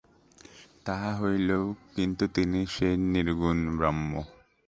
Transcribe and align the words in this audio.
তাহা 0.85 1.11
হইলেও 1.19 1.63
কিন্তু 1.95 2.23
তিনি 2.35 2.59
সেই 2.75 2.95
নির্গুণ 3.13 3.59
ব্রহ্ম। 3.77 4.11